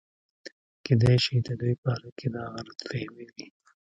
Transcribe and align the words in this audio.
کېدے 0.85 1.13
شي 1.23 1.35
دَدوي 1.45 1.73
باره 1.83 2.09
کښې 2.17 2.27
دا 2.35 2.43
غلط 2.53 2.79
فهمي 2.87 3.25
وي 3.35 3.45